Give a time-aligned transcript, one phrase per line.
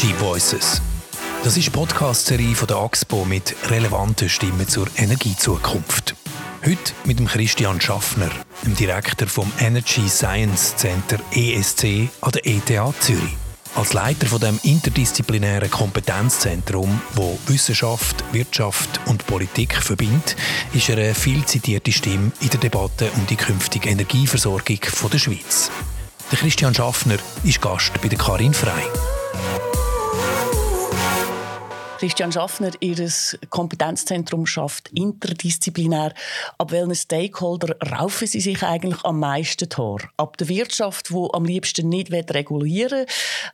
[0.00, 0.80] Energy Voices.
[1.44, 6.14] Das ist die Podcast-Serie der AXPO mit relevanten Stimmen zur Energiezukunft.
[6.64, 8.30] Heute mit dem Christian Schaffner,
[8.64, 13.36] dem Direktor vom Energy Science Center ESC an der ETH Zürich.
[13.74, 20.34] Als Leiter von dem interdisziplinären Kompetenzzentrum, wo Wissenschaft, Wirtschaft und Politik verbindet,
[20.72, 24.78] ist er eine viel zitierte Stimme in der Debatte um die künftige Energieversorgung
[25.12, 25.70] der Schweiz.
[26.30, 28.88] Christian Schaffner ist Gast bei der Karin Frei.
[32.00, 33.10] Christian Schaffner, Ihr
[33.50, 36.14] Kompetenzzentrum schafft interdisziplinär.
[36.56, 40.00] Ab welchen Stakeholder raufen Sie sich eigentlich am meisten Tor?
[40.16, 43.06] Ab der Wirtschaft, die am liebsten nicht regulieren will,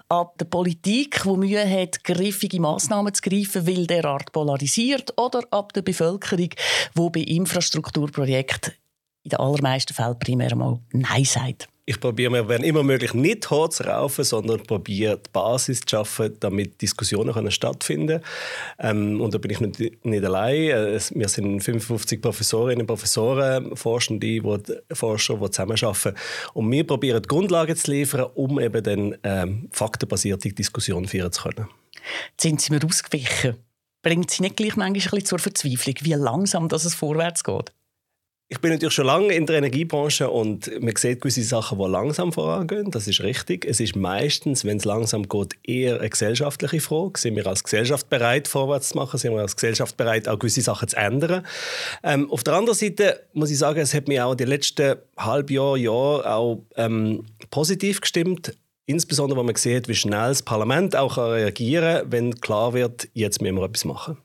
[0.09, 5.73] ab der Politik, die Mühe hat, griffige Massnahmen zu greifen, weil derart polarisiert, oder ab
[5.73, 8.75] der Bevölkerung, die bei Infrastrukturprojekten
[9.25, 11.69] in den allermeisten Fällen primär mal Nein sagt?
[11.89, 15.91] Ich probiere mir, wenn immer möglich, nicht hoch zu raufen, sondern probiere die Basis zu
[15.91, 18.21] schaffen, damit Diskussionen können stattfinden
[18.79, 19.15] können.
[19.15, 20.57] Ähm, und da bin ich nicht, nicht allein.
[20.57, 24.43] Äh, wir sind 55 Professorinnen und Professoren, Forschende, die,
[24.93, 26.15] Forscher, die zusammenarbeiten.
[26.55, 31.45] Und wir probieren, die Grundlagen zu liefern, um eben dann ähm, faktenbasierte Diskussionen führen zu
[31.45, 31.69] können.
[32.37, 33.57] Sind Sie mir ausgewichen.
[34.03, 37.73] Bringt Sie nicht gleich manchmal ein bisschen zur Verzweiflung, wie langsam dass es vorwärts geht?
[38.49, 42.33] Ich bin natürlich schon lange in der Energiebranche und man sieht gewisse Sachen, die langsam
[42.33, 42.93] vorangehen.
[42.93, 43.65] Das ist richtig.
[43.65, 47.19] Es ist meistens, wenn es langsam geht, eher eine gesellschaftliche Frage.
[47.19, 49.19] Sind wir als Gesellschaft bereit, vorwärts zu machen?
[49.19, 51.45] Sind wir als Gesellschaft bereit, auch gewisse Sachen zu ändern?
[52.05, 55.51] Ähm, auf der anderen Seite muss ich sagen, es hat mich auch die letzten halb
[55.51, 58.57] Jahr, Jahr auch ähm, positiv gestimmt.
[58.85, 63.43] Insbesondere, wenn man sieht, wie schnell das Parlament auch reagieren kann, wenn klar wird, jetzt
[63.43, 64.19] müssen wir etwas machen.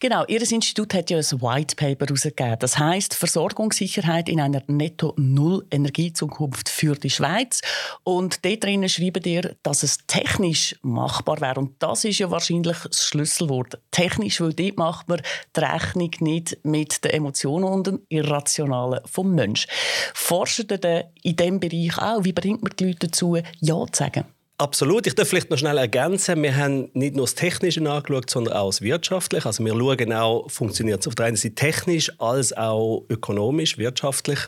[0.00, 2.60] Genau, Ihr Institut hat ja ein White Paper herausgegeben.
[2.60, 7.62] Das heißt Versorgungssicherheit in einer Netto-Null-Energiezukunft für die Schweiz.
[8.04, 11.58] Und dort drinnen schreiben ihr, dass es technisch machbar wäre.
[11.58, 13.80] Und das ist ja wahrscheinlich das Schlüsselwort.
[13.90, 15.20] Technisch, weil dort macht man
[15.56, 19.68] die Rechnung nicht mit den Emotionen und dem Irrationalen vom Menschen.
[20.14, 22.22] Forscht ihr in diesem Bereich auch?
[22.22, 24.26] Wie bringt man die Leute dazu, Ja zu sagen?
[24.60, 25.06] Absolut.
[25.06, 26.42] Ich darf vielleicht noch schnell ergänzen.
[26.42, 29.46] Wir haben nicht nur das Technische angeschaut, sondern auch das Wirtschaftliche.
[29.46, 34.40] Also wir schauen auch, funktioniert es auf der einen Seite technisch als auch ökonomisch, wirtschaftlich.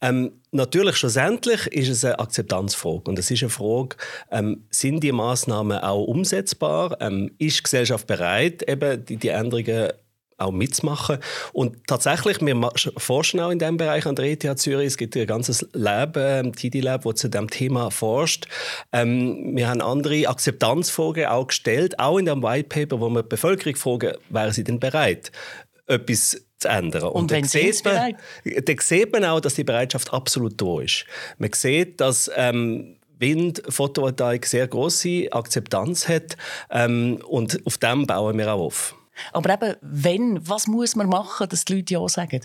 [0.00, 3.10] Ähm, natürlich, schlussendlich ist es eine Akzeptanzfrage.
[3.10, 3.96] Und es ist eine Frage,
[4.30, 6.96] ähm, sind die Maßnahmen auch umsetzbar?
[7.00, 9.88] Ähm, ist die Gesellschaft bereit, eben die, die Änderungen
[10.38, 11.18] auch mitzumachen.
[11.52, 14.86] Und tatsächlich, wir forschen auch in diesem Bereich an der ETH Zürich.
[14.86, 18.46] Es gibt ein ganzes Lab, äh, TD Lab, das zu diesem Thema forscht.
[18.92, 23.28] Ähm, wir haben andere Akzeptanzfragen auch gestellt, auch in dem White Paper, wo wir die
[23.28, 25.32] Bevölkerung fragen, wären sie denn bereit,
[25.86, 27.04] etwas zu ändern.
[27.04, 28.16] Und, Und wenn sie es bereit?
[28.44, 31.04] Dann sieht man auch, dass die Bereitschaft absolut da ist.
[31.38, 36.36] Man sieht, dass ähm, Wind, Photovoltaik sehr große Akzeptanz hat
[36.70, 38.97] ähm, und auf dem bauen wir auch auf.
[39.32, 42.40] Aber eben, wenn, was muss man machen, dass die Leute Ja sagen?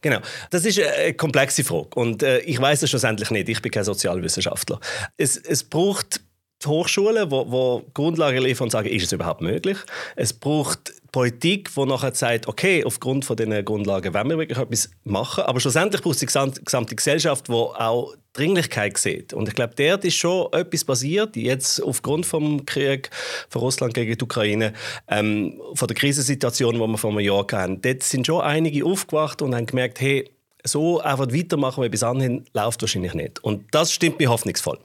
[0.00, 3.48] Genau, das ist eine komplexe Frage und äh, ich weiß es schlussendlich nicht.
[3.48, 4.80] Ich bin kein Sozialwissenschaftler.
[5.18, 6.22] Es, es braucht
[6.62, 9.78] die Hochschulen, die Grundlagen liefern und sagen, ist es überhaupt möglich?
[10.16, 14.90] Es braucht Politik, die nachher sagt, okay, aufgrund von diesen Grundlagen wollen wir wirklich etwas
[15.04, 15.44] machen.
[15.44, 19.32] Aber schlussendlich braucht es die gesamte Gesellschaft, die auch Dringlichkeit sieht.
[19.32, 23.10] Und ich glaube, dort ist schon etwas passiert, jetzt aufgrund vom Krieg
[23.48, 24.72] von Russland gegen die Ukraine,
[25.08, 27.82] ähm, von der Krisensituation, die wir vor einem Jahr hatten.
[27.82, 30.30] Dort sind schon einige aufgewacht und haben gemerkt, hey,
[30.62, 33.42] so einfach weitermachen wie bis anhin läuft wahrscheinlich nicht.
[33.42, 34.78] Und das stimmt mir hoffnungsvoll.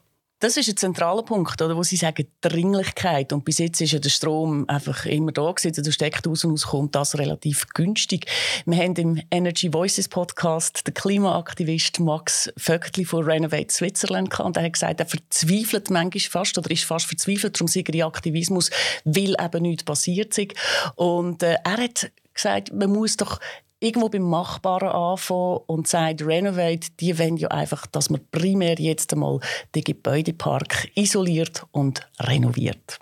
[0.45, 3.33] Das ist ein zentraler Punkt, oder, wo Sie sagen, Dringlichkeit.
[3.33, 5.83] Und bis jetzt ist ja der Strom einfach immer da gewesen.
[5.83, 8.27] Der steckt aus und aus kommt das relativ günstig.
[8.67, 14.45] Wir haben im Energy Voices Podcast den Klimaaktivist Max Vöckli von Renovate Switzerland gehabt.
[14.45, 18.05] Und er hat gesagt, er verzweifelt manchmal fast oder ist fast verzweifelt, darum sei er
[18.05, 18.69] Aktivismus,
[19.03, 20.53] weil eben nichts passiert ist.
[20.95, 23.39] Und äh, er hat gesagt, man muss doch
[23.79, 29.13] irgendwo beim Machbaren anfangen und sagt, Renovate, die wollen ja einfach, dass man primär jetzt
[29.13, 29.39] einmal
[29.73, 32.99] den Gebäudepark isoliert und renoviert.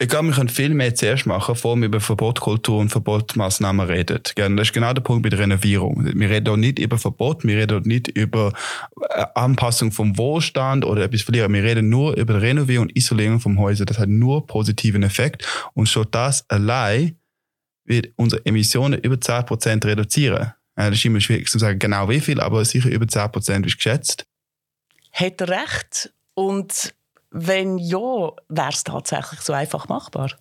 [0.00, 4.20] Ich glaube, wir können viel mehr zuerst machen, bevor wir über Verbotkultur und Verbotmaßnahmen reden.
[4.22, 6.04] Das ist genau der Punkt bei der Renovierung.
[6.14, 8.52] Wir reden auch nicht über Verbot, wir reden auch nicht über
[9.10, 11.52] äh, Anpassung vom Wohlstand oder etwas verlieren.
[11.52, 13.86] Wir reden nur über Renovierung und Isolierung vom Häuser.
[13.86, 15.48] Das hat nur positiven Effekt.
[15.74, 17.17] Und schon das allein
[17.88, 20.52] wird unsere Emissionen über 10% reduzieren.
[20.76, 24.26] Das ist immer schwierig zu sagen, genau wie viel, aber sicher über 10% ist geschätzt.
[25.12, 26.12] Hat er recht?
[26.34, 26.94] Und
[27.30, 27.98] wenn ja,
[28.48, 30.38] wäre es tatsächlich so einfach machbar?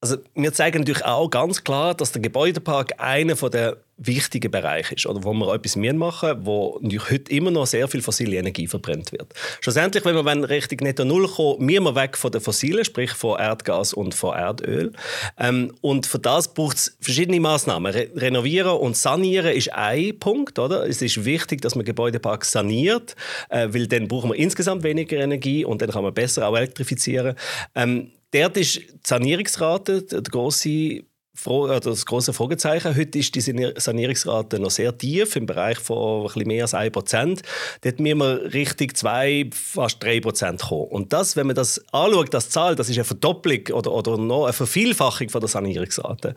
[0.00, 5.06] Also wir zeigen natürlich auch ganz klar, dass der Gebäudepark einer der wichtiger Bereich ist
[5.06, 6.80] oder wo wir etwas machen müssen, wo
[7.10, 9.34] heute immer noch sehr viel fossile Energie verbrennt wird.
[9.60, 13.38] Schlussendlich, wenn wir Richtung Netto Null kommen, müssen wir weg von den fossilen, sprich von
[13.38, 14.92] Erdgas und von Erdöl.
[15.36, 17.92] Ähm, und für das braucht es verschiedene Maßnahmen.
[17.92, 20.58] Re renovieren und sanieren ist ein Punkt.
[20.58, 20.88] Oder?
[20.88, 23.16] Es ist wichtig, dass man Gebäudepark saniert,
[23.48, 27.34] äh, weil dann brauchen wir insgesamt weniger Energie und dann kann man besser auch elektrifizieren.
[27.74, 31.02] Ähm, Dort ist die Sanierungsrate der grosse
[31.44, 32.96] das große Fragezeichen.
[32.96, 37.42] Heute ist die Sanierungsrate noch sehr tief, im Bereich von ein bisschen mehr als 1%.
[37.82, 40.88] Dort müssen wir Richtung 2, fast 3% kommen.
[40.88, 44.44] Und das, wenn man das anschaut, das Zahl, das ist eine Verdopplung oder, oder noch
[44.44, 46.34] eine Vervielfachung von der Sanierungsrate.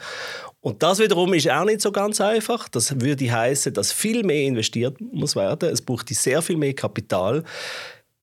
[0.61, 2.69] Und das wiederum ist auch nicht so ganz einfach.
[2.69, 5.69] Das würde heißen, dass viel mehr investiert muss werden.
[5.69, 7.43] Es braucht sehr viel mehr Kapital.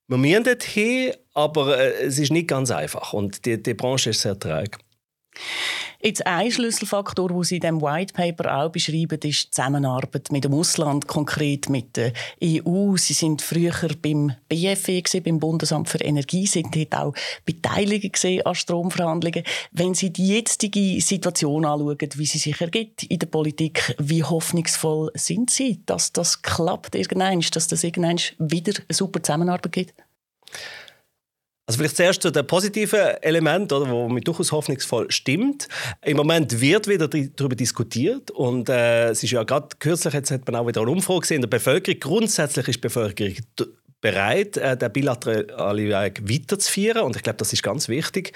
[0.07, 3.13] Wir müssen dorthin, aber äh, es ist nicht ganz einfach.
[3.13, 4.79] Und die, die Branche ist sehr träge.
[6.01, 10.45] Jetzt ein Schlüsselfaktor, den Sie in diesem White Paper auch beschreiben, ist die Zusammenarbeit mit
[10.45, 12.95] dem Ausland, konkret mit der EU.
[12.95, 17.13] Sie sind früher beim BFE, beim Bundesamt für Energie, sind dort auch
[17.43, 19.43] beteiligt an Stromverhandlungen.
[19.73, 25.11] Wenn Sie die jetzige Situation anschauen, wie sie sich ergibt in der Politik, wie hoffnungsvoll
[25.15, 29.93] sind Sie, dass das klappt irgendwann, dass das irgendwann wieder eine super Zusammenarbeit gibt?
[31.69, 35.67] Also vielleicht zuerst zu den positiven Element, oder, wo mir durchaus hoffnungsvoll stimmt.
[36.03, 40.47] Im Moment wird wieder darüber diskutiert und äh, es ist ja gerade kürzlich jetzt hat
[40.47, 41.99] man auch wieder eine Umfrage gesehen in der Bevölkerung.
[41.99, 43.35] Grundsätzlich ist die Bevölkerung
[44.01, 48.33] bereit, äh, den bilateralen Weg weiterzuführen und ich glaube, das ist ganz wichtig.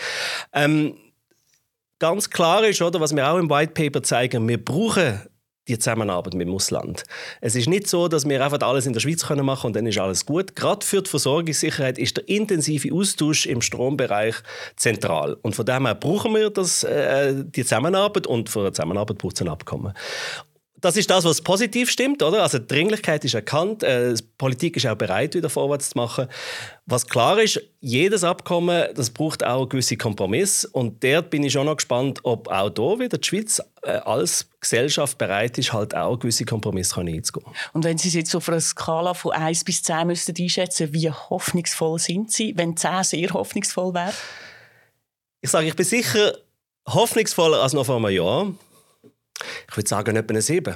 [0.53, 0.95] Ähm,
[1.97, 5.21] ganz klar ist, oder, was wir auch im White Paper zeigen, wir brauchen
[5.67, 7.03] die Zusammenarbeit mit dem Ausland.
[7.41, 9.85] Es ist nicht so, dass wir einfach alles in der Schweiz machen können und dann
[9.85, 10.55] ist alles gut.
[10.55, 14.35] Gerade für die Versorgungssicherheit ist der intensive Austausch im Strombereich
[14.75, 15.37] zentral.
[15.41, 19.35] Und von dem her brauchen wir das, äh, die Zusammenarbeit und für eine Zusammenarbeit braucht
[19.35, 19.93] es ein Abkommen
[20.83, 22.43] das ist das, was positiv stimmt, oder?
[22.43, 26.27] Also die Dringlichkeit ist erkannt, äh, die Politik ist auch bereit, wieder vorwärts zu machen.
[26.85, 31.67] Was klar ist, jedes Abkommen, das braucht auch gewisse Kompromisse und dort bin ich schon
[31.67, 36.19] noch gespannt, ob auch hier wieder die Schweiz äh, als Gesellschaft bereit ist, halt auch
[36.19, 37.47] gewisse Kompromisse einzugehen.
[37.71, 41.09] Und wenn Sie es jetzt auf einer Skala von 1 bis 10 müssten einschätzen, wie
[41.09, 44.13] hoffnungsvoll sind Sie, wenn 10 sehr hoffnungsvoll wäre?
[45.39, 46.33] Ich sage, ich bin sicher
[46.85, 48.51] hoffnungsvoller als noch vor einem Jahr.
[49.69, 50.75] Ich würde sagen, etwa eine 7.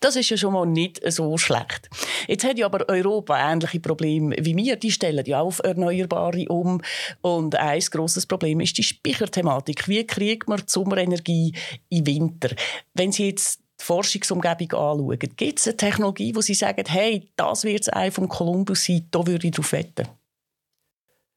[0.00, 1.88] Das ist ja schon mal nicht so schlecht.
[2.26, 4.76] Jetzt hat ja aber Europa ähnliche Probleme wie wir.
[4.76, 6.80] Die stellen ja auf Erneuerbare um.
[7.20, 9.88] Und ein grosses Problem ist die Speicherthematik.
[9.88, 11.54] Wie kriegt man Sommerenergie
[11.88, 12.54] im Winter?
[12.94, 17.64] Wenn Sie jetzt die Forschungsumgebung anschauen, gibt es eine Technologie, wo Sie sagen, hey, das
[17.64, 20.08] wird es ein vom Kolumbus sein, da würde ich darauf wetten?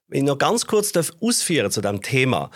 [0.07, 2.51] Wenn ich noch ganz kurz ausführen zu diesem Thema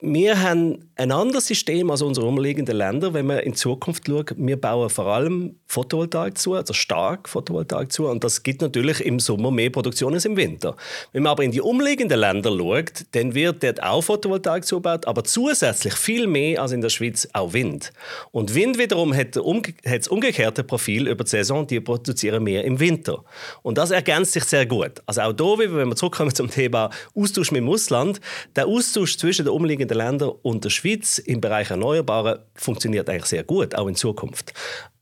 [0.00, 4.34] wir haben ein anderes System als unsere umliegenden Länder, wenn man in Zukunft schaut.
[4.36, 8.06] Wir bauen vor allem Photovoltaik zu, also stark Photovoltaik zu.
[8.06, 10.74] Und das gibt natürlich im Sommer mehr Produktion als im Winter.
[11.12, 15.22] Wenn man aber in die umliegenden Länder schaut, dann wird dort auch Photovoltaik zugebaut, aber
[15.22, 17.92] zusätzlich viel mehr als in der Schweiz auch Wind.
[18.30, 23.22] Und Wind wiederum hat, das umgekehrte Profil über die Saison, die produzieren mehr im Winter.
[23.62, 25.02] Und das ergänzt sich sehr gut.
[25.04, 28.20] Also auch hier, wenn wir zurückkommen zum Thema Austausch mit dem Ausland,
[28.56, 33.26] der Austausch zwischen den umliegenden umliegenden Ländern und der Schweiz im Bereich Erneuerbare funktioniert eigentlich
[33.26, 34.52] sehr gut, auch in Zukunft.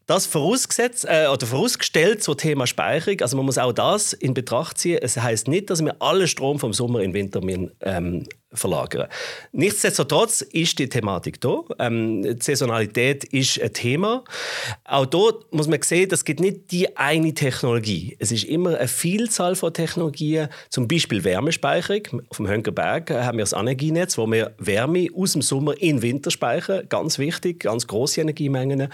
[0.06, 4.78] Das vorausgesetzt, äh, oder vorausgestellt zum Thema Speicherung, also man muss auch das in Betracht
[4.78, 4.98] ziehen.
[5.00, 7.40] Es heißt nicht, dass wir alle Strom vom Sommer in den Winter
[7.82, 9.08] ähm, verlagern.
[9.52, 11.62] Nichtsdestotrotz ist die Thematik da.
[11.78, 14.24] Ähm, die Saisonalität ist ein Thema.
[14.84, 18.16] Auch dort muss man sehen, es gibt nicht die eine Technologie.
[18.18, 22.22] Es ist immer eine Vielzahl von Technologien, zum Beispiel Wärmespeicherung.
[22.28, 26.02] Auf dem Hönkerberg haben wir das Energienetz, wo wir Wärme aus dem Sommer in den
[26.02, 26.86] Winter speichern.
[26.88, 28.88] Ganz wichtig, ganz große Energiemengen.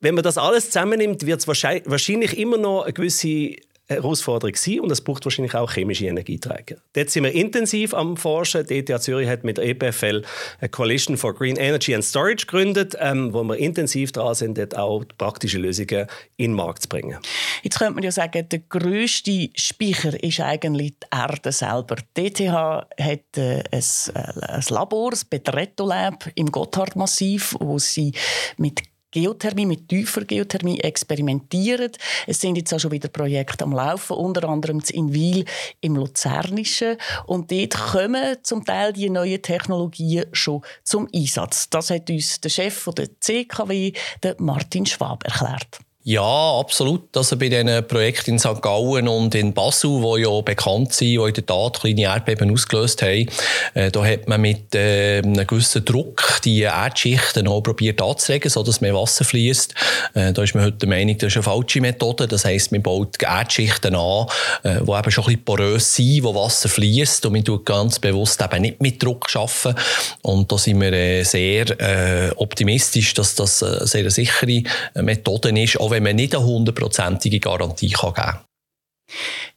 [0.00, 3.56] Wenn man das alles zusammennimmt, wird es wahrscheinlich immer noch eine gewisse
[3.90, 6.76] Herausforderung sein und es braucht wahrscheinlich auch chemische Energieträger.
[6.92, 8.66] Dort sind wir intensiv am Forschen.
[8.66, 10.22] Die ETH Zürich hat mit der EPFL
[10.60, 14.76] eine Coalition for Green Energy and Storage gegründet, ähm, wo wir intensiv dran sind, dort
[14.76, 16.06] auch praktische Lösungen
[16.36, 17.18] in den Markt zu bringen.
[17.62, 21.96] Jetzt könnte man ja sagen, der grösste Speicher ist eigentlich die Erde selber.
[22.16, 23.82] Die ETH hat äh, ein,
[24.14, 28.12] äh, ein Labor, das Betretto Lab im Gotthardmassiv, wo sie
[28.56, 31.92] mit Geothermie, mit tiefer Geothermie experimentieren.
[32.26, 35.44] Es sind jetzt auch schon wieder Projekte am Laufen, unter anderem in Wil
[35.80, 36.96] im Luzernischen.
[37.26, 41.68] Und dort kommen zum Teil die neuen Technologien schon zum Einsatz.
[41.70, 45.80] Das hat uns der Chef der CKW, der Martin Schwab, erklärt.
[46.02, 47.14] Ja, absolut.
[47.14, 48.62] Also bei diesen Projekten in St.
[48.62, 53.02] Gallen und in Basel, die ja bekannt sind, die in der Tat kleine Erdbeben ausgelöst
[53.02, 53.28] haben,
[53.74, 58.80] äh, da hat man mit äh, einem gewissen Druck die Erdschichten auch probiert anzulegen, sodass
[58.80, 59.74] mehr Wasser fließt.
[60.14, 62.26] Äh, da ist man heute der Meinung, das ist eine falsche Methode.
[62.26, 64.26] Das heisst, man baut Erdschichten an,
[64.62, 67.98] äh, die eben schon ein bisschen porös sind, wo Wasser fließt und man tut ganz
[67.98, 69.78] bewusst eben nicht mit Druck arbeiten.
[70.22, 74.62] Und da sind wir äh, sehr äh, optimistisch, dass das eine sehr sichere
[74.94, 78.38] Methode ist, auch wenn man nicht eine hundertprozentige Garantie geben kann.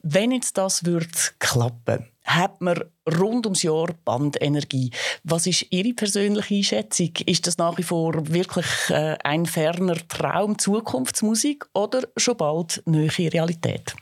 [0.02, 2.84] Wenn jetzt das wird klappen, hat man
[3.20, 4.90] rund ums Jahr Bandenergie.
[5.24, 7.12] Was ist Ihre persönliche Einschätzung?
[7.26, 13.10] Ist das nach wie vor wirklich äh, ein ferner Traum, Zukunftsmusik oder schon bald neue
[13.20, 13.96] Realität?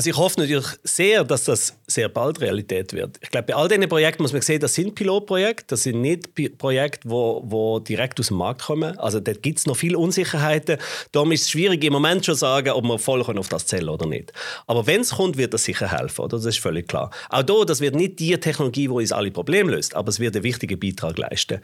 [0.00, 3.18] Also ich hoffe natürlich sehr, dass das sehr bald Realität wird.
[3.20, 6.34] Ich glaube, bei all diesen Projekten muss man sehen, das sind Pilotprojekte, das sind nicht
[6.56, 8.98] Projekte, die wo, wo direkt aus dem Markt kommen.
[8.98, 10.78] Also da gibt es noch viele Unsicherheiten.
[11.12, 13.90] Darum ist es schwierig, im Moment schon zu sagen, ob wir voll auf das zählen
[13.90, 14.32] oder nicht.
[14.66, 16.38] Aber wenn es kommt, wird das sicher helfen, oder?
[16.38, 17.10] das ist völlig klar.
[17.28, 20.34] Auch hier, das wird nicht die Technologie, die uns alle Probleme löst, aber es wird
[20.34, 21.60] einen wichtigen Beitrag leisten.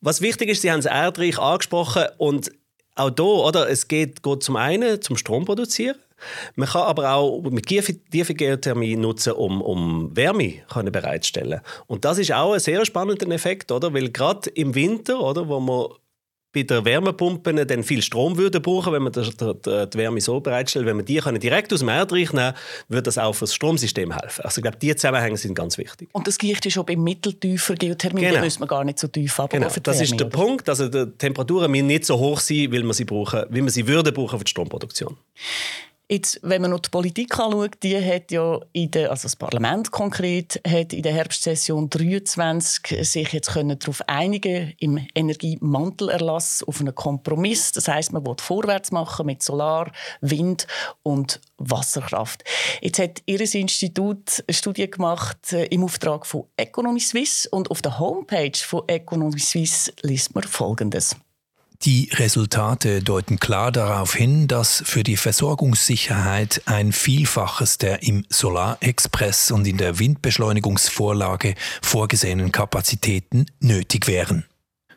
[0.00, 2.50] Was wichtig ist, Sie haben es Erdreich angesprochen und
[2.94, 5.96] auch hier, oder, es geht, geht zum einen zum Strom produzieren,
[6.56, 11.60] man kann aber auch mit tiefe Geothermie nutzen, um, um Wärme können bereitstellen.
[11.86, 13.92] Und das ist auch ein sehr spannender Effekt, oder?
[13.94, 15.88] Weil gerade im Winter, oder, wo man
[16.52, 20.40] bei den Wärmepumpen dann viel Strom würde brauchen, wenn man die, die, die Wärme so
[20.40, 20.86] bereitstellt.
[20.86, 22.54] Wenn man die können direkt aus dem Erdreich nehmen
[22.88, 24.44] würde das auch für das Stromsystem helfen.
[24.44, 26.08] Also ich glaube, diese Zusammenhänge sind ganz wichtig.
[26.12, 28.36] Und das Gleiche ist auch bei mitteltiefer Geothermie, genau.
[28.36, 29.68] da müssen wir gar nicht so tief aber genau.
[29.82, 30.36] Das ist der oder?
[30.36, 33.70] Punkt, also die Temperaturen müssen nicht so hoch sein, weil man sie brauchen, wie man
[33.70, 35.16] sie würde brauchen für die Stromproduktion.
[36.10, 39.90] Jetzt, wenn man noch die Politik anschaut, die hat ja in der, also das Parlament
[39.90, 46.94] konkret, hat in der Herbstsession 23 sich jetzt können darauf einigen im Energiemantelerlass auf einen
[46.94, 47.72] Kompromiss.
[47.72, 50.66] Das heißt, man will vorwärts machen mit Solar, Wind
[51.02, 52.42] und Wasserkraft.
[52.80, 57.82] Jetzt hat Ihr Institut eine Studie gemacht äh, im Auftrag von Economy Suisse und auf
[57.82, 61.16] der Homepage von Economy Suisse liest man Folgendes.
[61.84, 69.52] Die Resultate deuten klar darauf hin, dass für die Versorgungssicherheit ein Vielfaches der im Solarexpress
[69.52, 74.44] und in der Windbeschleunigungsvorlage vorgesehenen Kapazitäten nötig wären.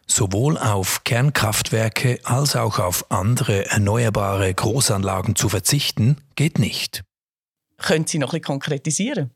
[0.07, 7.03] Sowohl auf Kernkraftwerke als auch auf andere erneuerbare Großanlagen zu verzichten, geht nicht.
[7.77, 9.31] Können Sie noch bisschen konkretisieren?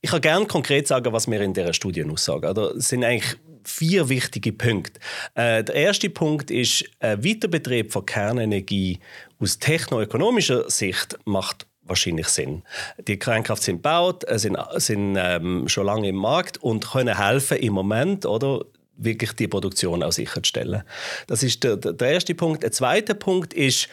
[0.00, 2.56] Ich kann gerne konkret sagen, was wir in dieser Studie aussagen.
[2.76, 5.00] Es sind eigentlich vier wichtige Punkte.
[5.34, 9.00] Äh, der erste Punkt ist, ein Weiterbetrieb von Kernenergie
[9.40, 12.62] aus technoökonomischer Sicht macht wahrscheinlich Sinn.
[12.98, 17.58] Die Kernkraft sind gebaut, äh, sind, sind ähm, schon lange im Markt und können helfen
[17.58, 18.64] im Moment, oder?
[19.00, 20.82] wirklich die Produktion auch sicherzustellen.
[21.28, 22.64] Das ist der, der erste Punkt.
[22.64, 23.88] Der zweite Punkt ist,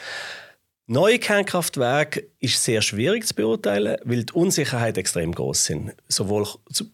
[0.88, 5.96] Neue Kernkraftwerke ist sehr schwierig zu beurteilen, weil die Unsicherheit extrem groß sind.
[6.08, 6.48] Sowohl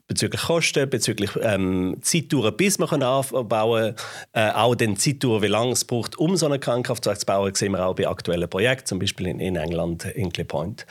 [0.08, 3.96] bezüglich Kosten, bezüglich ähm, Zeitdauer, bis man aufbauen
[4.32, 7.54] kann, äh, auch den Zeitdauer, wie lange es braucht, um so ein Kernkraftwerk zu bauen,
[7.54, 10.86] sehen wir auch bei aktuellen Projekten, zum Beispiel in, in England, Hinkley Point.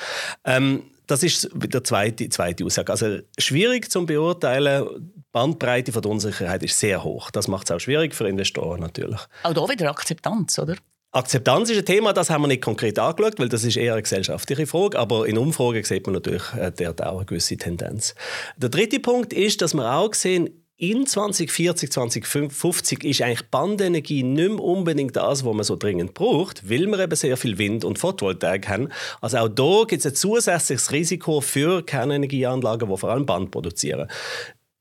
[0.44, 2.92] Ähm, das ist die zweite, zweite Aussage.
[2.92, 4.86] Also schwierig zu beurteilen.
[4.94, 7.30] Die Bandbreite von der Unsicherheit ist sehr hoch.
[7.30, 9.20] Das macht es auch schwierig für Investoren natürlich.
[9.42, 10.76] Auch da wieder Akzeptanz, oder?
[11.12, 14.02] Akzeptanz ist ein Thema, das haben wir nicht konkret angeschaut, weil das ist eher eine
[14.02, 14.96] gesellschaftliche Frage.
[14.96, 18.14] Aber in Umfragen sieht man natürlich äh, dort auch eine gewisse Tendenz.
[18.56, 24.50] Der dritte Punkt ist, dass wir auch sehen, in 2040, 2050 ist eigentlich Bandenergie nicht
[24.50, 27.98] mehr unbedingt das, was man so dringend braucht, weil wir eben sehr viel Wind und
[27.98, 28.88] Photovoltaik haben.
[29.20, 34.08] Also auch da gibt es ein zusätzliches Risiko für Kernenergieanlagen, die vor allem Band produzieren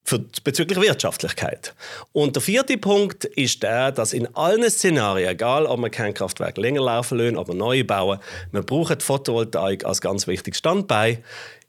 [0.03, 1.73] für, bezüglich Wirtschaftlichkeit.
[2.11, 6.57] Und der vierte Punkt ist der, dass in allen Szenarien, egal ob man kein Kraftwerk
[6.57, 8.19] länger laufen lassen, ob man neu bauen,
[8.51, 11.19] man braucht Photovoltaik als ganz wichtiges Standbein.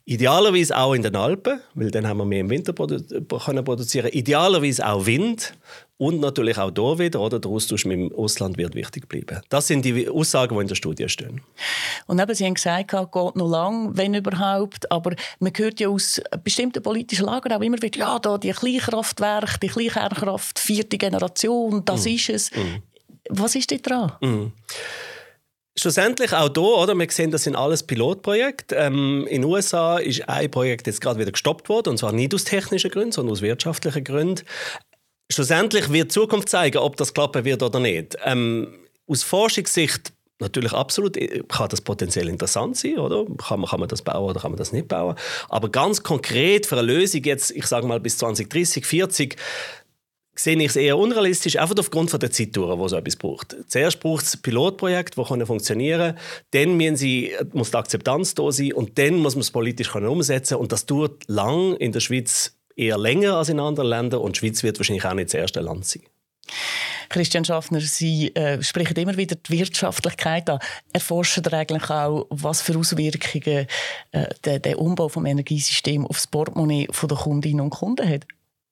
[0.07, 2.99] Idealerweise auch in den Alpen, weil dann haben wir mehr im Winter produ
[3.45, 4.09] können produzieren.
[4.09, 5.55] Idealerweise auch Wind
[6.01, 7.39] und natürlich auch hier wieder, oder?
[7.39, 9.43] Der Austausch mit dem Ausland wird wichtig bleiben.
[9.51, 11.43] Das sind die Aussagen, die in der Studie stehen.
[12.07, 14.91] Und eben, Sie haben gesagt, es geht noch lang, wenn überhaupt.
[14.91, 19.59] Aber man hört ja aus bestimmten politischen Lagern auch immer wieder, ja, da die Kleinkraftwerke,
[19.63, 22.09] die Kleinkernkraft, vierte Generation, das mm.
[22.09, 22.51] ist es.
[22.53, 22.83] Mm.
[23.29, 24.13] Was ist da dran?
[24.23, 24.53] Mm.
[25.77, 26.95] Schlussendlich auch hier, oder?
[26.95, 28.75] Wir sehen, das sind alles Pilotprojekte.
[28.75, 32.35] Ähm, in den USA ist ein Projekt jetzt gerade wieder gestoppt worden, und zwar nicht
[32.35, 34.45] aus technischen Gründen, sondern aus wirtschaftlichen Gründen.
[35.33, 38.17] Schlussendlich wird die Zukunft zeigen, ob das klappen wird oder nicht.
[38.25, 38.69] Ähm,
[39.07, 43.27] aus Forschungssicht Natürlich absolut äh, kann das potenziell interessant sein, oder?
[43.37, 45.15] Kann man, kann man das bauen oder kann man das nicht bauen?
[45.49, 49.37] Aber ganz konkret für eine Lösung jetzt, ich sage mal bis 2030, 40,
[50.35, 53.55] sehe ich es eher unrealistisch, einfach aufgrund von der Zeitdauer, wo so etwas braucht.
[53.69, 56.17] Zuerst braucht es Pilotprojekte, die funktionieren
[56.53, 56.79] können.
[56.79, 60.73] Dann sie, muss die Akzeptanz da sein und dann muss man es politisch umsetzen Und
[60.73, 64.63] das dauert lang in der Schweiz eher länger als in anderen Ländern und die Schweiz
[64.63, 66.03] wird wahrscheinlich auch nicht das erste Land sein.
[67.09, 70.61] Christian Schaffner, Sie äh, sprechen immer wieder die Wirtschaftlichkeit an.
[70.93, 73.67] Erforschen Sie eigentlich auch, was für Auswirkungen
[74.13, 78.27] äh, der, der Umbau des Energiesystems auf das Portemonnaie der Kundinnen und Kunden hat?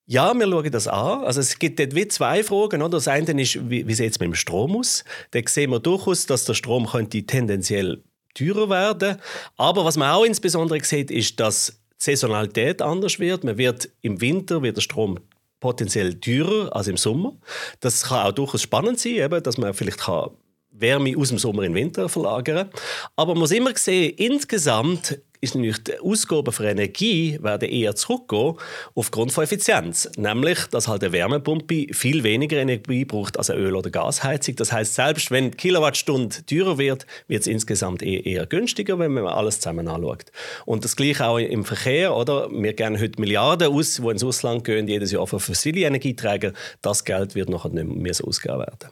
[0.06, 1.24] Ja, wir schauen das an.
[1.24, 2.80] Also es gibt dort wie zwei Fragen.
[2.80, 2.96] Oder?
[2.96, 5.04] Das eine ist, wie, wie sieht es mit dem Strom aus?
[5.32, 8.02] Da sehen wir durchaus, dass der Strom könnte tendenziell
[8.34, 9.18] teurer werden.
[9.56, 13.44] Aber was man auch insbesondere sieht, ist, dass Saisonalität anders wird.
[13.44, 15.18] Man wird im Winter wird der Strom
[15.60, 17.36] potenziell teurer als im Sommer.
[17.80, 20.30] Das kann auch durchaus spannend sein, eben, dass man vielleicht kann
[20.70, 22.70] Wärme aus dem Sommer in den Winter verlagern.
[23.16, 28.54] Aber man muss immer sehen, insgesamt ist nämlich die Ausgaben für Energie werden eher zurückgehen
[28.94, 30.10] aufgrund von Effizienz.
[30.16, 34.56] Nämlich, dass halt eine Wärmepumpe viel weniger Energie braucht als eine Öl- oder Gasheizung.
[34.56, 39.12] Das heißt, selbst wenn die Kilowattstunde teurer wird, wird es insgesamt eher, eher günstiger, wenn
[39.12, 40.26] man alles zusammen anschaut.
[40.64, 42.50] Und das gleiche auch im Verkehr, oder?
[42.50, 46.52] Wir geben heute Milliarden aus, die ins Ausland gehen, jedes Jahr für fossile Energieträger.
[46.82, 48.90] Das Geld wird nachher nicht mehr so ausgegeben werden.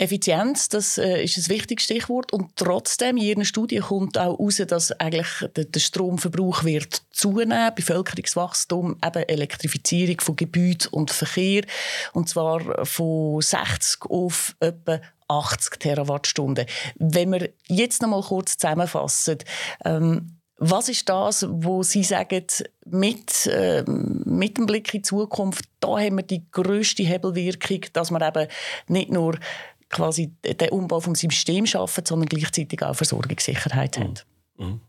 [0.00, 2.32] Effizienz, das äh, ist ein wichtiges Stichwort.
[2.32, 7.70] Und trotzdem, in Ihren Studien kommt auch heraus, dass eigentlich der, der Stromverbrauch wird zunehmen,
[7.74, 11.64] Bevölkerungswachstum, eben Elektrifizierung von Gebäuden und Verkehr.
[12.14, 16.64] Und zwar von 60 auf etwa 80 Terawattstunden.
[16.96, 19.38] Wenn wir jetzt noch mal kurz zusammenfassen,
[19.84, 22.44] ähm, was ist das, wo Sie sagen,
[22.86, 28.10] mit, äh, mit dem Blick in die Zukunft, da haben wir die grösste Hebelwirkung, dass
[28.10, 28.46] wir eben
[28.88, 29.38] nicht nur
[29.90, 34.14] quasi den Umbau vom System schaffen, sondern gleichzeitig auch Versorgungssicherheit haben.
[34.56, 34.80] Mhm.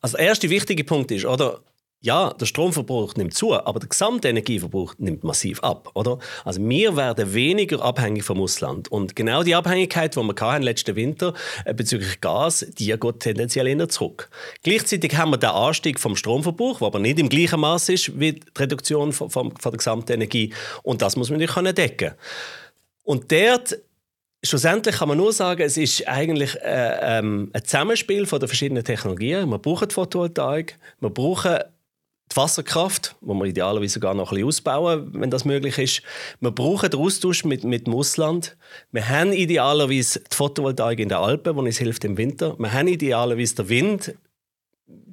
[0.00, 1.60] Also der erste wichtige Punkt ist, oder?
[2.04, 6.18] Ja, der Stromverbrauch nimmt zu, aber der gesamte Energieverbrauch nimmt massiv ab, oder?
[6.44, 10.96] Also wir werden weniger abhängig vom Ausland und genau die Abhängigkeit, die wir hatten letzten
[10.96, 11.32] Winter
[11.64, 14.30] äh, bezüglich Gas, die geht tendenziell eher zurück.
[14.64, 18.32] Gleichzeitig haben wir den Anstieg vom Stromverbrauch, der aber nicht im gleichen Maß ist wie
[18.32, 22.14] die Reduktion von, von, von der gesamten Energie und das muss man natürlich decken.
[23.04, 23.78] Und dort
[24.44, 28.82] Schlussendlich kann man nur sagen, es ist eigentlich äh, ähm, ein Zusammenspiel von den verschiedenen
[28.82, 29.48] Technologien.
[29.48, 31.58] Wir brauchen die Photovoltaik, wir brauchen
[32.32, 36.02] die Wasserkraft, wo wir idealerweise sogar noch ein bisschen ausbauen, wenn das möglich ist.
[36.40, 38.56] Wir brauchen den Austausch mit, mit dem Ausland.
[38.90, 42.58] Wir haben idealerweise die Photovoltaik in den Alpen, die uns hilft im Winter.
[42.58, 44.14] Wir haben idealerweise den Wind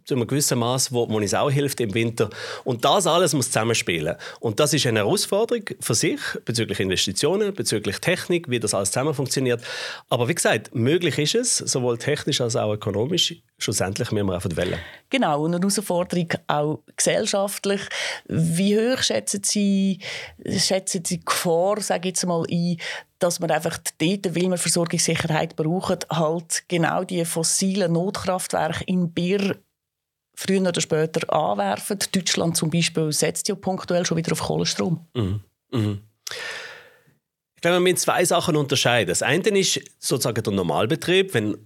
[0.05, 2.29] zu einem gewissen Maß, wo, wo uns auch hilft im Winter.
[2.63, 4.15] Und das alles muss zusammenspielen.
[4.39, 9.13] Und das ist eine Herausforderung für sich, bezüglich Investitionen, bezüglich Technik, wie das alles zusammen
[9.13, 9.61] funktioniert.
[10.09, 13.35] Aber wie gesagt, möglich ist es, sowohl technisch als auch ökonomisch.
[13.59, 14.79] Schlussendlich müssen wir die Welle.
[15.09, 17.81] Genau, und eine Herausforderung auch gesellschaftlich.
[18.27, 19.99] Wie hoch schätzen Sie,
[20.45, 22.77] schätzen Sie die Gefahr, sage ich jetzt mal, ein,
[23.19, 29.57] dass man einfach dort, weil man Versorgungssicherheit braucht, halt genau die fossilen Notkraftwerke in Bier
[30.35, 31.99] früher oder später anwerfen.
[32.11, 35.05] Deutschland zum Beispiel setzt ja punktuell schon wieder auf Kohlenstrom.
[35.13, 35.41] Mhm.
[35.71, 36.01] Mhm.
[37.55, 39.09] Ich glaube, man muss zwei Sachen unterscheiden.
[39.09, 41.57] Das eine ist sozusagen der Normalbetrieb, wenn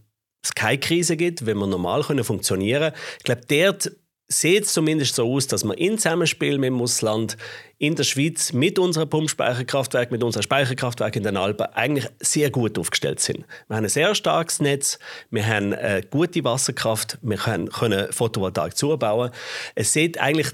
[0.44, 2.96] es keine Krise gibt, wenn wir normal funktionieren können.
[3.20, 3.92] Ich glaube, dort
[4.28, 7.38] sieht es zumindest so aus, dass wir in Zusammenspiel mit dem Ausland
[7.78, 12.80] in der Schweiz mit unserem Pumpspeicherkraftwerk, mit unserem Speicherkraftwerk in den Alpen eigentlich sehr gut
[12.80, 13.46] aufgestellt sind.
[13.68, 18.78] Wir haben ein sehr starkes Netz, wir haben eine gute Wasserkraft, wir können, können Photovoltaik
[18.78, 19.32] zubauen.
[19.76, 20.52] Es sieht eigentlich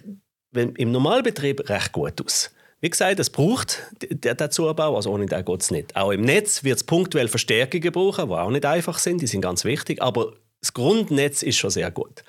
[0.54, 2.52] im Normalbetrieb recht gut aus.
[2.82, 5.96] Wie gesagt, es braucht den Zubau, also ohne den geht es nicht.
[5.98, 9.42] Auch im Netz wird es punktuell Verstärkungen brauchen, die auch nicht einfach sind, die sind
[9.42, 12.24] ganz wichtig, aber das Grundnetz ist schon sehr gut.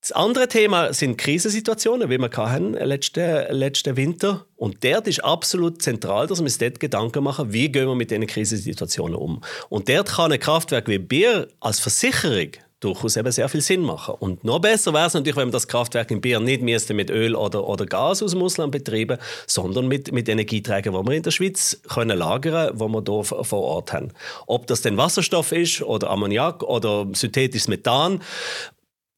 [0.00, 4.46] Das andere Thema sind Krisensituationen, wie wir hatten letzten, letzten Winter.
[4.56, 8.10] Und dort ist absolut zentral, dass wir uns dort Gedanken machen, wie gehen wir mit
[8.10, 9.42] diesen Krisensituationen um.
[9.68, 14.14] Und dort kann ein Kraftwerk wie Bier als Versicherung durchaus eben sehr viel Sinn machen.
[14.18, 17.10] Und noch besser wäre es natürlich, wenn man das Kraftwerk in Bier nicht müsste mit
[17.10, 21.22] Öl oder, oder Gas aus dem Ausland betreiben, sondern mit, mit Energieträgern, die wir in
[21.22, 24.12] der Schweiz können lagern können, die wir hier vor Ort haben.
[24.46, 28.22] Ob das denn Wasserstoff ist oder Ammoniak oder synthetisches Methan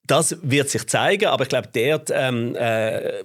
[0.06, 3.24] das wird sich zeigen, aber ich glaube, dort ähm, äh,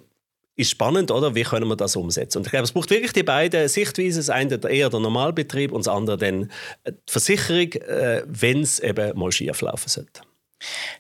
[0.56, 1.36] ist spannend, oder?
[1.36, 2.40] Wie können wir das umsetzen?
[2.40, 4.18] Und ich glaube, es braucht wirklich die beiden Sichtweisen.
[4.20, 6.52] Das eine eher der Normalbetrieb und das andere dann
[6.88, 10.22] die Versicherung, äh, wenn es eben mal schief laufen sollte.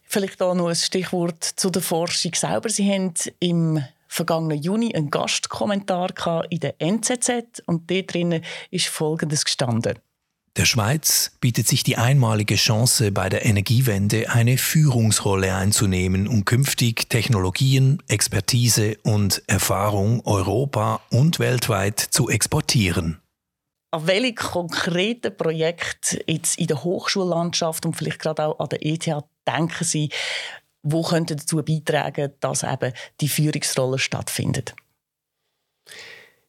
[0.04, 2.70] Vielleicht auch noch ein Stichwort zu der Forschung selber.
[2.70, 9.44] Sie haben im vergangenen Juni einen Gastkommentar in der NZZ und dort drinnen ist Folgendes
[9.44, 10.00] gestanden.
[10.58, 17.10] Der Schweiz bietet sich die einmalige Chance, bei der Energiewende eine Führungsrolle einzunehmen, um künftig
[17.10, 23.22] Technologien, Expertise und Erfahrung Europa und weltweit zu exportieren.
[23.92, 29.06] An welche konkreten Projekte jetzt in der Hochschullandschaft und vielleicht gerade auch an der ETH
[29.48, 30.10] denken Sie,
[30.82, 34.74] wo könnten dazu beitragen, dass eben die Führungsrolle stattfindet?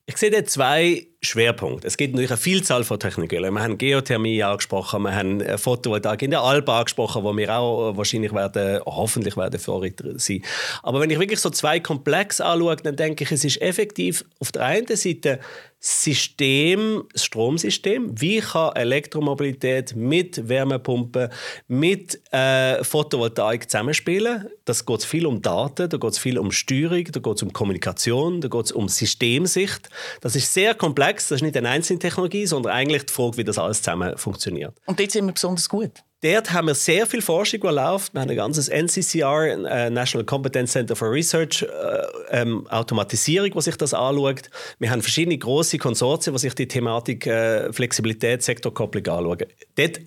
[0.06, 1.86] Ich sehe da zwei Schwerpunkte.
[1.86, 3.42] Es gibt natürlich eine Vielzahl von Technologien.
[3.42, 8.32] Wir haben Geothermie angesprochen, wir haben Photovoltaik in der Alba angesprochen, wo wir auch wahrscheinlich
[8.32, 10.42] werden, hoffentlich werden Vorreiter sein.
[10.84, 14.52] Aber wenn ich wirklich so zwei Komplexe anschaue, dann denke ich, es ist effektiv auf
[14.52, 15.40] der einen Seite
[15.80, 18.20] System, das Stromsystem.
[18.20, 21.28] Wie kann Elektromobilität mit Wärmepumpen,
[21.68, 24.48] mit äh, Photovoltaik zusammenspielen?
[24.64, 27.52] Das geht viel um Daten, da geht es viel um Steuerung, da geht es um
[27.52, 29.88] Kommunikation, da geht es um Systemsicht.
[30.20, 31.07] Das ist sehr komplex.
[31.16, 34.74] Das ist nicht eine einzelne Technologie, sondern eigentlich die Frage, wie das alles zusammen funktioniert.
[34.86, 35.92] Und dort sind wir besonders gut.
[36.20, 38.12] Dort haben wir sehr viel Forschung, die läuft.
[38.12, 43.66] Wir haben ein ganzes NCCR, äh, National Competence Center for Research, äh, ähm, Automatisierung, was
[43.66, 44.50] sich das anschaut.
[44.80, 49.46] Wir haben verschiedene große Konsortien, die sich die Thematik äh, Flexibilität, Sektorkopplung anschauen.
[49.76, 50.00] Dort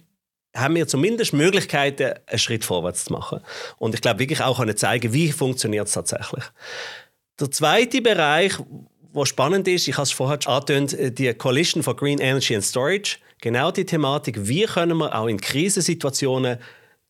[0.54, 3.40] haben wir zumindest Möglichkeiten, einen Schritt vorwärts zu machen.
[3.78, 6.44] Und ich glaube wirklich auch können zeigen, wie funktioniert es tatsächlich.
[7.40, 8.60] Der zweite Bereich,
[9.13, 12.63] was spannend ist, ich habe es vorher angetönt, äh, die Coalition for Green Energy and
[12.63, 16.58] Storage, genau die Thematik, wie können wir auch in Krisensituationen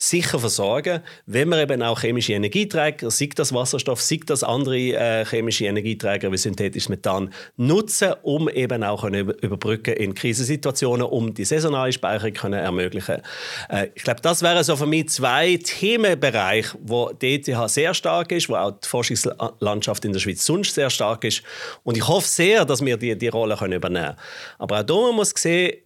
[0.01, 5.25] sicher versorgen, wenn wir eben auch chemische Energieträger, sei das Wasserstoff, sei das andere äh,
[5.25, 11.45] chemische Energieträger wie synthetisches Methan, nutzen, um eben auch können überbrücken in Krisensituationen, um die
[11.45, 13.21] saisonale Speicherung können ermöglichen.
[13.69, 18.31] Äh, ich glaube, das wären so für mich zwei Themenbereiche, wo die ETH sehr stark
[18.31, 21.43] ist, wo auch die Forschungslandschaft in der Schweiz sonst sehr stark ist.
[21.83, 24.17] Und ich hoffe sehr, dass wir die, die Rolle können übernehmen können.
[24.57, 25.77] Aber auch hier muss man sehen,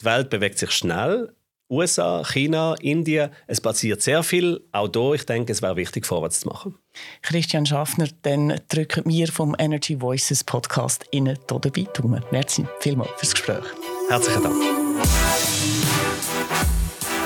[0.00, 1.34] die Welt bewegt sich schnell.
[1.70, 4.60] USA, China, Indien, es passiert sehr viel.
[4.72, 6.76] Auch hier, ich denke, es wäre wichtig, vorwärts zu machen.
[7.22, 12.24] Christian Schaffner, dann drücken wir vom Energy Voices Podcast Ihnen hier dabei Daumen.
[12.30, 13.64] Merci vielmals fürs Gespräch.
[14.08, 14.56] Herzlichen Dank.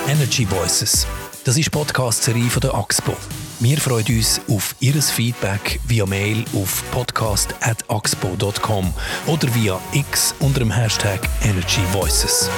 [0.08, 1.06] Energy Voices.
[1.44, 3.16] Das ist die Podcast-Serie der AXPO.
[3.60, 8.92] Wir freuen uns auf Ihr Feedback via Mail auf podcast.axpo.com
[9.26, 12.50] oder via X unter dem Hashtag Energy Voices.